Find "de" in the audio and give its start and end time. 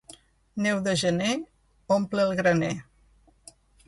0.87-0.95